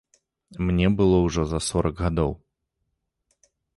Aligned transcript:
Мне 0.69 0.87
было 1.01 1.19
ўжо 1.25 1.41
за 1.51 1.59
сорак 1.67 1.95
гадоў. 2.07 2.31